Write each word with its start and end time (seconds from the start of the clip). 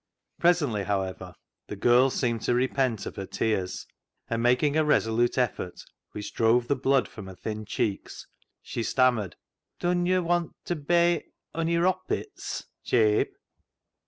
Presently, 0.39 0.85
however, 0.85 1.35
the 1.67 1.75
girl 1.75 2.09
seemed 2.09 2.41
to 2.41 2.55
repent 2.55 3.05
of 3.05 3.17
her 3.17 3.27
tears, 3.27 3.85
and 4.31 4.41
making 4.41 4.75
a 4.75 4.83
resolute 4.83 5.37
effort, 5.37 5.79
which 6.13 6.33
drove 6.33 6.67
the 6.67 6.75
blood 6.75 7.07
from 7.07 7.27
her 7.27 7.35
thin 7.35 7.65
cheeks, 7.65 8.25
she 8.63 8.81
stammered 8.81 9.35
—"Dun 9.79 10.07
yo' 10.07 10.23
want 10.23 10.53
ta 10.65 10.73
bey 10.73 11.25
ony 11.53 11.75
roppits 11.75 11.85
[rabbits], 12.09 12.63
Jabe?" 12.83 13.29